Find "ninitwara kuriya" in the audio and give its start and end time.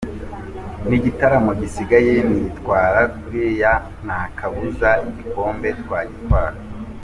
2.27-3.71